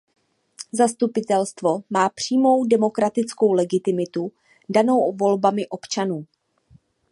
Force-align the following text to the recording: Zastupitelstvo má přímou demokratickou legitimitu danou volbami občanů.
Zastupitelstvo 0.71 1.83
má 1.89 2.09
přímou 2.09 2.65
demokratickou 2.65 3.53
legitimitu 3.53 4.31
danou 4.69 5.11
volbami 5.15 5.67
občanů. 5.67 6.27